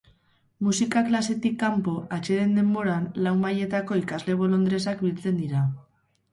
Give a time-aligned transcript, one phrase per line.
[0.67, 5.67] Musika klasetik kanpo, atseden denboran, lau mailetako ikasle bolondresak biltzen dira.